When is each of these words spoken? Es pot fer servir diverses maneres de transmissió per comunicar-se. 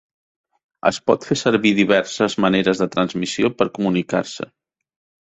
Es 0.89 0.99
pot 1.09 1.27
fer 1.33 1.37
servir 1.41 1.75
diverses 1.81 2.39
maneres 2.49 2.83
de 2.85 2.91
transmissió 2.99 3.55
per 3.61 3.73
comunicar-se. 3.81 4.55